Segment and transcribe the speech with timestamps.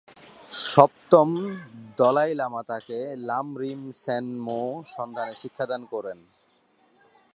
[0.67, 1.29] সপ্তম
[1.97, 4.61] দলাই লামা তাকে লাম-রিম-ছেন-মো
[4.85, 6.19] সম্বন্ধে শিক্ষাদান করেন।